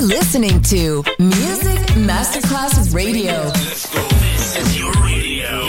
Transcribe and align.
You're 0.00 0.08
listening 0.08 0.62
to 0.62 1.04
Music 1.18 1.78
Masterclass 1.92 2.94
Radio. 2.94 3.50
This 3.50 4.56
is 4.56 4.78
your 4.78 4.92
radio. 5.04 5.60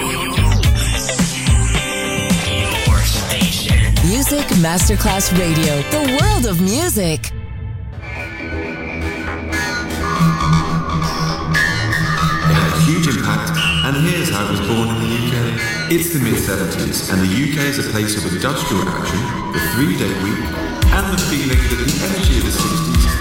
Your 2.87 3.01
station. 3.03 3.93
Music 4.07 4.47
Masterclass 4.63 5.37
Radio, 5.37 5.81
the 5.91 6.17
world 6.21 6.45
of 6.45 6.61
music. 6.61 7.33
A 12.47 12.79
huge 12.85 13.07
impact, 13.09 13.51
and 13.83 13.97
here's 14.07 14.29
how 14.29 14.45
it 14.45 14.51
was 14.51 14.61
born 14.61 14.87
in 14.95 14.99
the 15.01 15.11
UK. 15.27 15.91
It's 15.91 16.13
the 16.13 16.19
mid 16.21 16.35
70s, 16.35 17.11
and 17.11 17.19
the 17.21 17.27
UK 17.27 17.67
is 17.67 17.85
a 17.85 17.89
place 17.91 18.15
of 18.15 18.31
industrial 18.31 18.87
action, 18.87 19.19
the 19.51 19.59
three 19.75 19.97
day 19.97 20.13
week, 20.23 20.39
and 20.87 21.11
the 21.11 21.19
feeling 21.27 21.59
that 21.67 21.83
the 21.83 21.91
energy 22.05 22.37
of 22.37 22.45
the 22.45 22.51
60s 22.51 23.20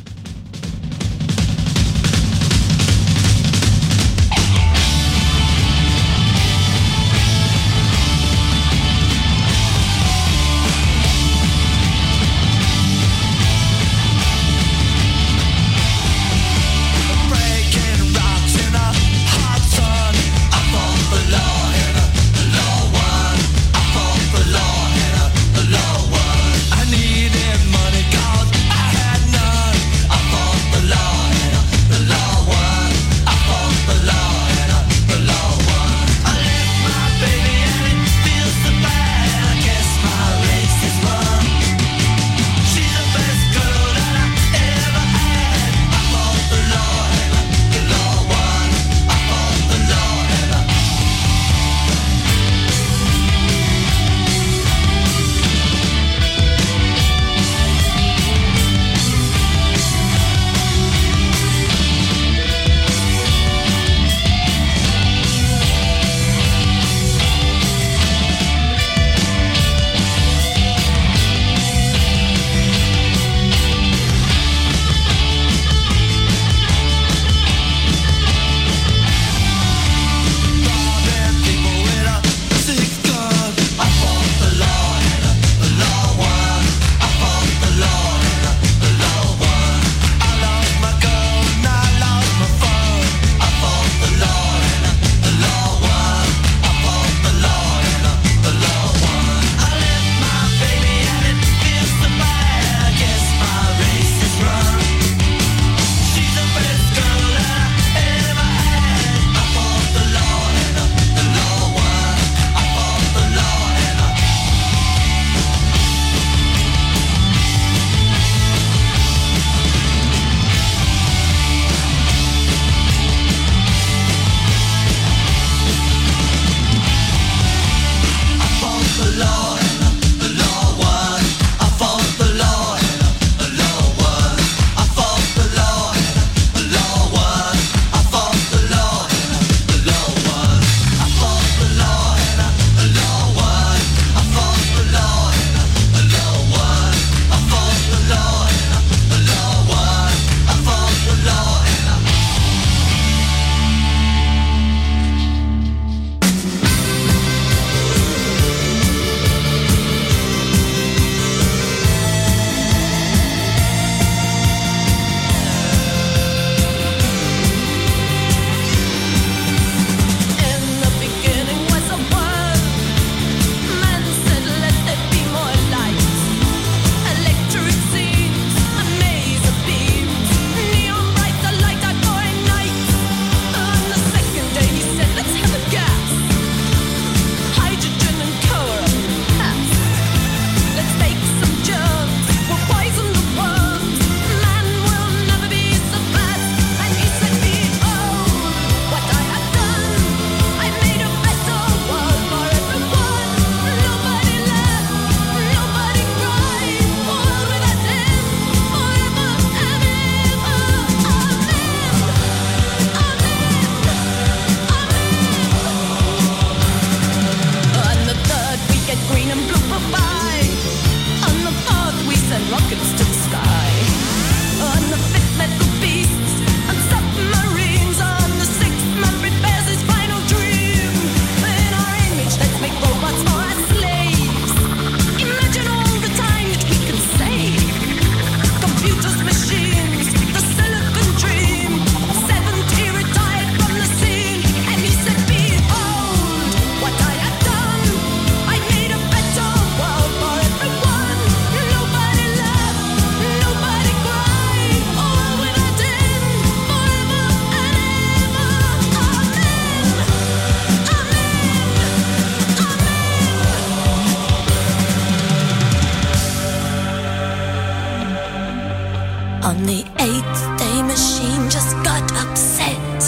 on 269.51 269.65
the 269.65 269.83
eighth 269.99 270.41
day 270.57 270.81
machine 270.83 271.49
just 271.49 271.75
got 271.83 272.05
upset. 272.23 273.01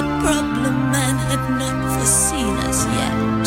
A 0.00 0.04
problem 0.22 0.74
man 0.92 1.16
had 1.28 1.42
not 1.58 1.76
foreseen 1.94 2.54
as 2.68 2.84
yet. 3.00 3.43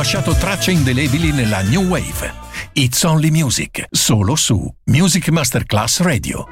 Lasciato 0.00 0.32
tracce 0.32 0.70
indelebili 0.70 1.30
nella 1.30 1.60
New 1.60 1.86
Wave. 1.86 2.32
It's 2.72 3.02
Only 3.02 3.28
Music, 3.28 3.84
solo 3.90 4.34
su 4.34 4.66
Music 4.84 5.28
Masterclass 5.28 6.00
Radio. 6.00 6.46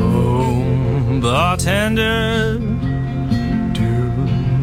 Oh, 0.00 1.18
bartender, 1.18 2.58
do 3.72 4.12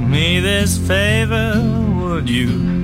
me 0.07 0.39
this 0.39 0.77
favor, 0.77 1.59
would 1.99 2.29
you? 2.29 2.80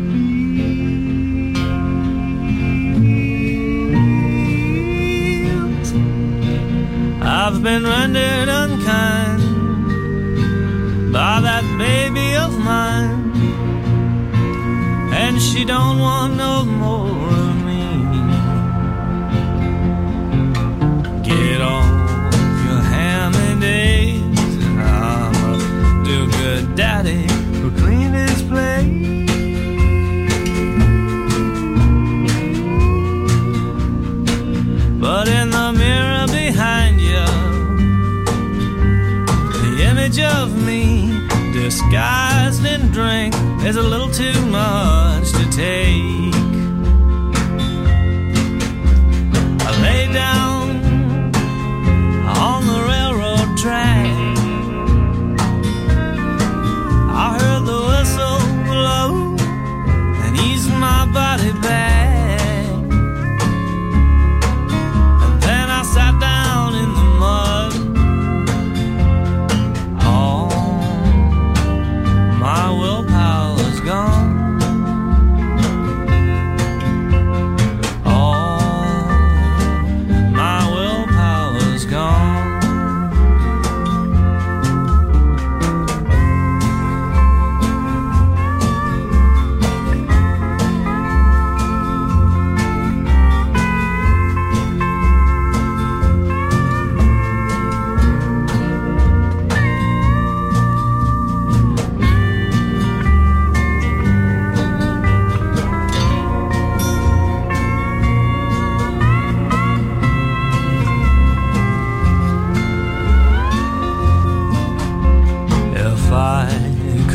I've 7.47 7.63
been 7.63 7.85
rendered 7.85 8.49
unkind 8.49 9.41
by 11.13 11.39
that 11.39 11.63
baby 11.79 12.35
of 12.35 12.59
mine, 12.59 13.31
and 15.13 15.41
she 15.41 15.63
don't 15.63 15.97
want 15.97 16.35
no 16.35 16.65
more 16.65 17.29
of 17.29 17.55
me. 17.63 17.83
Get 21.23 21.61
off 21.61 22.65
your 22.65 22.81
ham 22.81 23.33
and 23.33 23.63
I'm 24.81 25.35
a 25.53 26.03
do 26.03 26.29
good 26.31 26.75
daddy 26.75 27.36
is 43.67 43.75
a 43.75 43.81
little 43.83 44.09
too 44.09 44.45
much 44.45 45.33
to 45.33 45.49
take. 45.49 46.26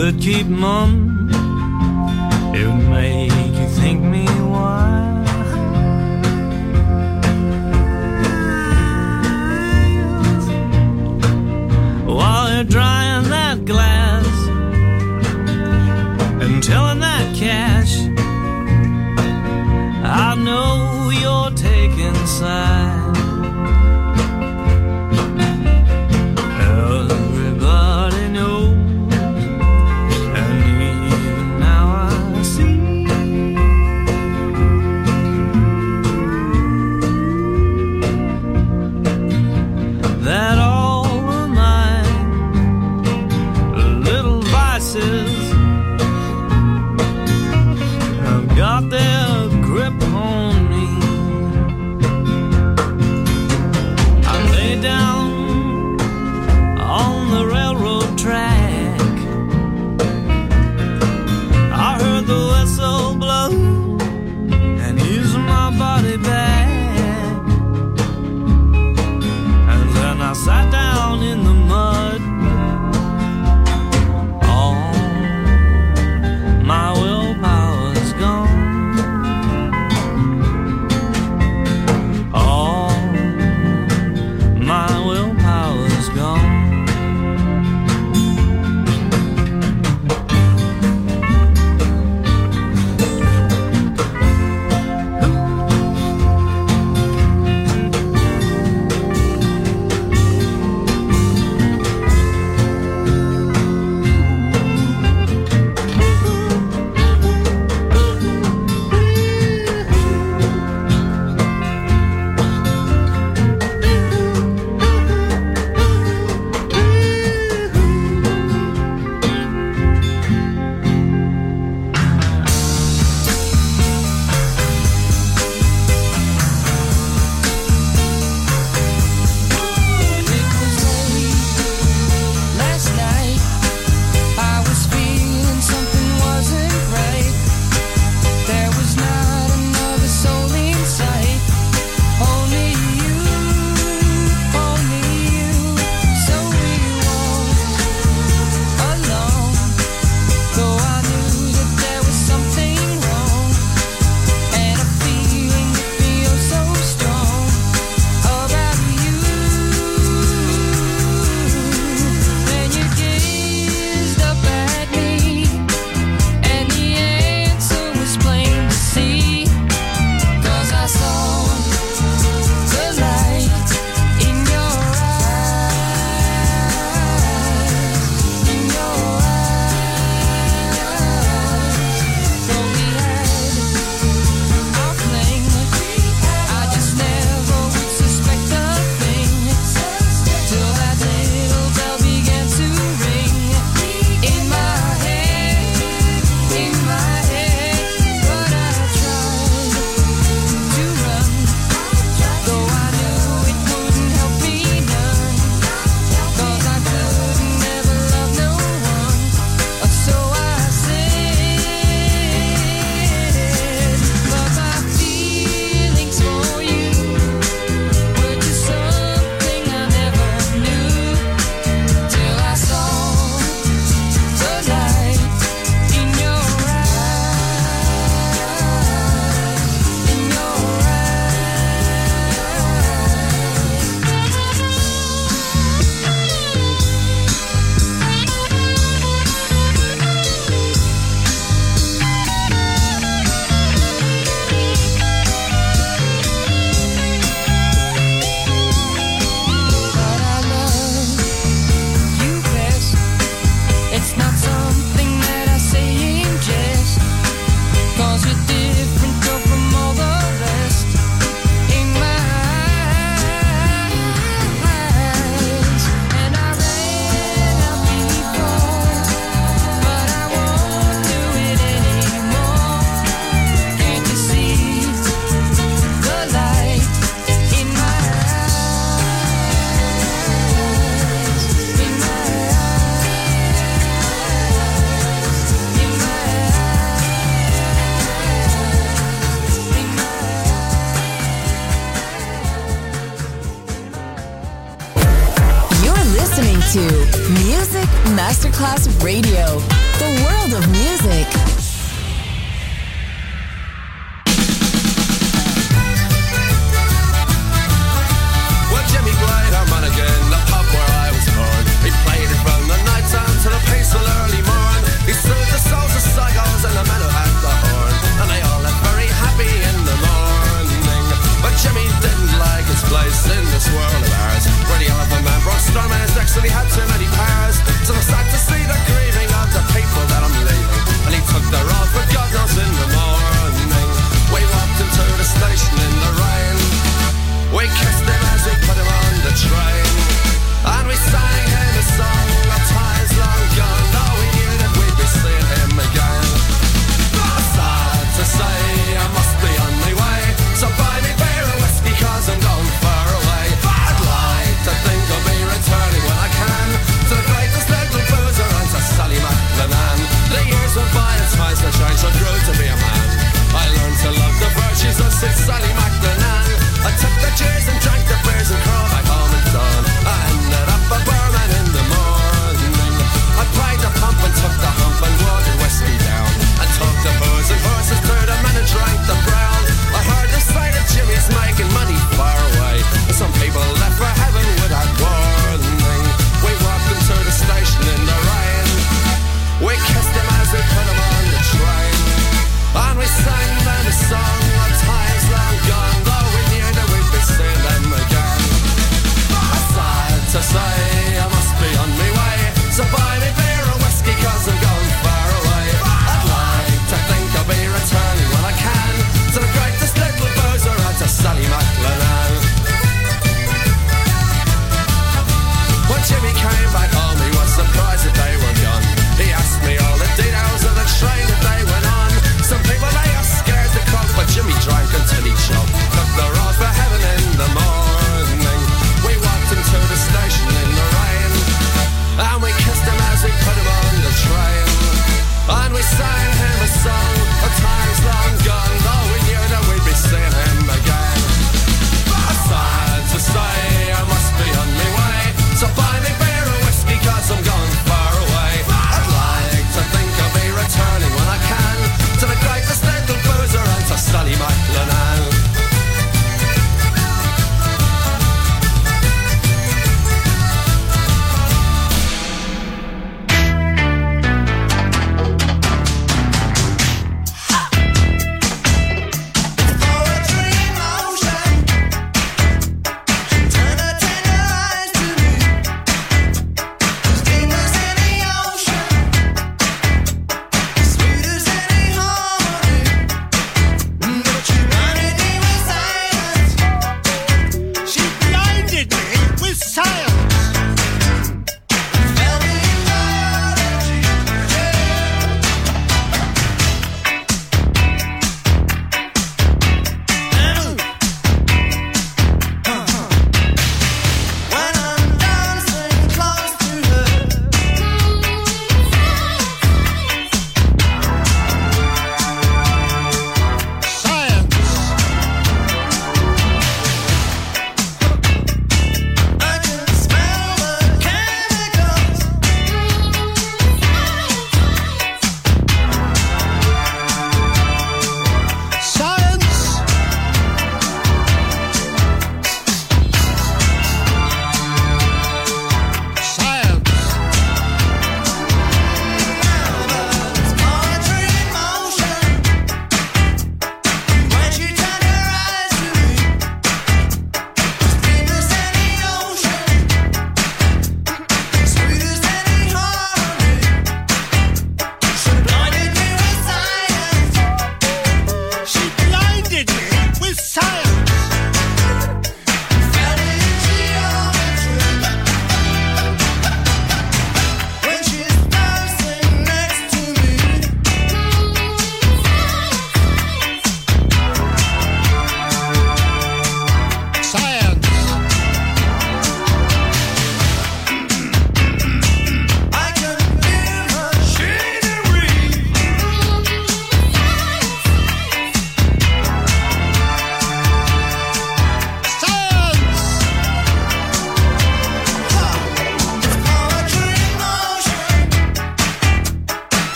Could 0.00 0.18
keep 0.18 0.46
mum, 0.46 1.28
it 2.54 2.66
would 2.66 2.88
make 2.88 3.39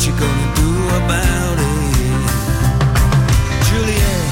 What 0.00 0.08
you 0.08 0.14
gonna 0.18 0.54
do 0.56 0.70
about 0.96 1.58
it? 1.58 1.92
Juliet, 3.68 4.24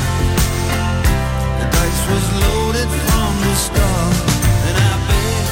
the 1.61 1.67
dice 1.77 2.03
was 2.09 2.25
loaded 2.41 2.89
from 2.89 3.33
the 3.45 3.55
start, 3.55 4.15
and 4.65 4.77
I 4.81 4.93
bet, 5.09 5.47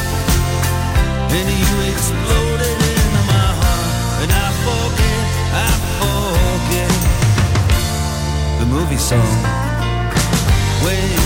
and 1.37 1.49
you 1.61 1.77
exploded 1.93 2.79
into 2.97 3.23
my 3.29 3.49
heart, 3.61 4.23
and 4.23 4.33
I 4.33 4.49
forget, 4.65 5.23
I 5.53 5.71
forget 6.01 6.93
the 8.61 8.67
movie 8.73 8.97
song. 8.97 9.37
When 10.83 11.26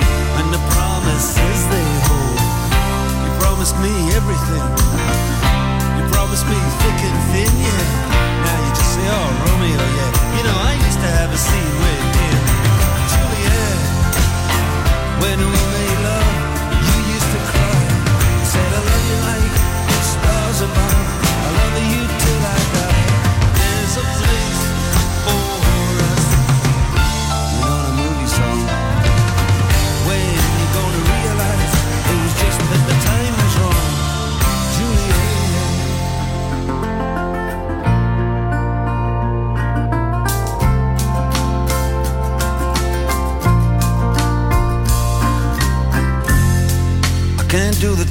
and 0.41 0.53
the 0.53 0.63
promises 0.73 1.59
they 1.69 1.89
hold. 2.09 2.39
You 3.23 3.31
promised 3.41 3.77
me 3.77 3.93
everything. 4.17 4.65
You 5.97 6.03
promised 6.09 6.45
me 6.49 6.57
thick 6.81 6.99
and 7.09 7.17
thin, 7.29 7.53
yeah. 7.61 7.85
Now 8.45 8.57
you 8.65 8.71
just 8.73 8.91
say, 8.95 9.05
oh, 9.05 9.27
Romeo, 9.45 9.85
yeah. 9.97 10.11
You 10.37 10.43
know, 10.47 10.57
I 10.71 10.73
used 10.87 10.99
to 11.05 11.09
have 11.19 11.29
a 11.29 11.39
scene 11.47 11.75
with 11.85 12.05
him. 12.17 12.41
Juliet, 13.11 13.79
when 15.21 15.37
we 15.37 15.61
made 15.77 15.99
love, 16.09 16.35
you 16.89 16.97
used 17.15 17.29
to 17.35 17.39
cry. 17.51 17.79
Said, 18.51 18.71
I 18.79 18.81
love 18.89 19.05
you 19.11 19.17
like 19.29 19.53
the 19.93 19.99
stars 20.13 20.59
above. 20.67 21.05
I 21.45 21.49
love 21.59 21.75
you 21.93 22.01
till 22.23 22.41
I 22.41 22.59
die. 22.73 22.80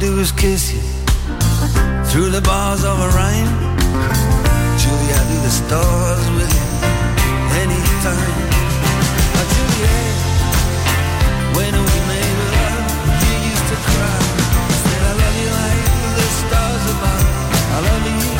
do 0.00 0.18
is 0.18 0.32
kiss 0.32 0.72
you 0.72 0.80
through 2.08 2.30
the 2.30 2.40
bars 2.40 2.84
of 2.84 2.98
a 3.00 3.08
rhyme. 3.08 3.52
Julie, 4.80 5.12
I 5.12 5.22
do 5.28 5.36
the 5.44 5.50
stars 5.50 6.26
with 6.36 6.50
you 6.56 6.68
anytime. 7.60 8.36
Oh, 9.36 9.46
when 11.52 11.74
we 11.74 11.98
made 12.08 12.38
love, 12.56 12.84
you 13.24 13.34
used 13.50 13.66
to 13.72 13.76
cry. 13.92 14.20
Said 14.88 15.02
I 15.04 15.12
love 15.20 15.36
you 15.42 15.50
like 15.60 15.84
the 16.16 16.28
stars 16.40 16.84
above. 16.94 17.26
I 17.76 17.80
love 17.88 18.04
you 18.08 18.39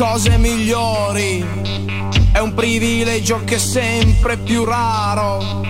Cose 0.00 0.38
migliori 0.38 1.46
è 2.32 2.38
un 2.38 2.54
privilegio 2.54 3.44
che 3.44 3.56
è 3.56 3.58
sempre 3.58 4.38
più 4.38 4.64
raro. 4.64 5.60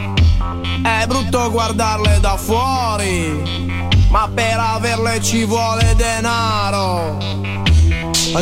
È 0.85 1.05
brutto 1.09 1.51
guardarle 1.51 2.21
da 2.21 2.37
fuori, 2.37 3.77
ma 4.09 4.31
per 4.33 4.57
averle 4.57 5.21
ci 5.21 5.45
vuole 5.45 5.97
denaro. 5.97 7.19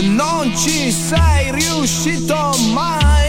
Non 0.03 0.55
ci 0.55 0.93
sei 0.93 1.53
riuscito 1.53 2.55
mai 2.74 3.27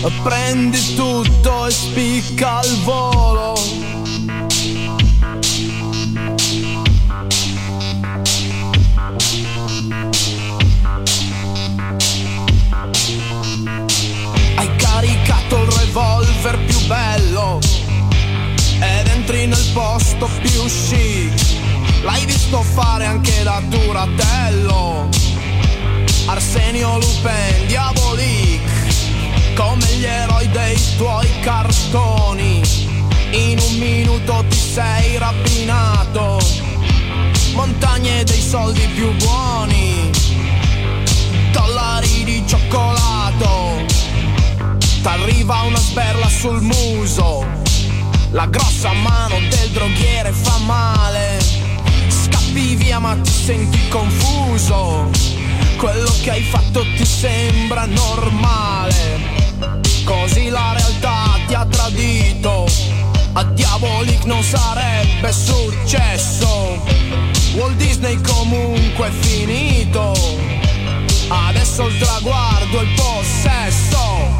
Prendi 0.00 0.94
tutto 0.94 1.66
e 1.66 1.70
spicca 1.70 2.58
al 2.58 2.76
volo. 2.84 3.52
Hai 14.54 14.76
caricato 14.76 15.62
il 15.62 15.70
revolver 15.72 16.58
più 16.64 16.78
bello 16.86 17.58
ed 18.80 19.06
entri 19.08 19.46
nel 19.46 19.66
posto 19.72 20.28
più 20.40 20.64
chic. 20.64 21.32
L'hai 22.02 22.24
visto 22.24 22.62
fare 22.62 23.04
anche 23.04 23.42
da 23.42 23.60
Duratello. 23.66 25.08
Arsenio 26.26 26.98
Lupin, 26.98 27.66
Diabolik, 27.66 28.77
come 29.58 29.86
gli 29.96 30.04
eroi 30.04 30.48
dei 30.50 30.78
tuoi 30.96 31.28
cartoni. 31.40 32.62
In 33.32 33.58
un 33.58 33.76
minuto 33.76 34.44
ti 34.48 34.56
sei 34.56 35.18
rapinato. 35.18 36.38
Montagne 37.54 38.22
dei 38.22 38.40
soldi 38.40 38.86
più 38.94 39.12
buoni. 39.16 40.10
Dollari 41.50 42.22
di 42.22 42.44
cioccolato. 42.46 43.84
T'arriva 45.02 45.62
una 45.62 45.78
sberla 45.78 46.28
sul 46.28 46.60
muso. 46.60 47.44
La 48.30 48.46
grossa 48.46 48.92
mano 48.92 49.40
del 49.50 49.70
droghiere 49.70 50.30
fa 50.30 50.58
male. 50.58 51.40
Scappi 52.06 52.76
via 52.76 53.00
ma 53.00 53.16
ti 53.16 53.30
senti 53.30 53.88
confuso. 53.88 55.10
Quello 55.76 56.12
che 56.22 56.30
hai 56.30 56.42
fatto 56.42 56.82
ti 56.96 57.04
sembra 57.04 57.86
normale. 57.86 59.37
Così 60.08 60.48
la 60.48 60.72
realtà 60.74 61.38
ti 61.46 61.52
ha 61.52 61.66
tradito. 61.66 62.64
A 63.34 63.44
Diabolic 63.44 64.24
non 64.24 64.42
sarebbe 64.42 65.30
successo. 65.30 66.82
Walt 67.52 67.76
Disney 67.76 68.18
comunque 68.22 69.08
è 69.08 69.10
finito. 69.10 70.14
Adesso 71.28 71.88
il 71.88 71.98
traguardo, 71.98 72.80
il 72.80 72.88
possesso. 72.94 74.36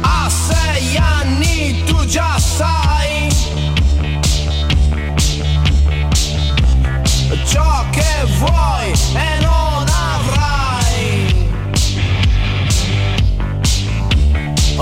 A 0.00 0.30
sei 0.30 0.96
anni 0.96 1.84
tu 1.84 2.02
già 2.06 2.38
sai 2.38 3.28
ciò 7.44 7.84
che 7.90 8.24
vuoi 8.38 8.92
e 9.14 9.40
non 9.42 9.59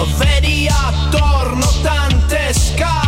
Vedi 0.04 0.68
attorno 0.68 1.66
tante 1.82 2.52
scale. 2.52 3.07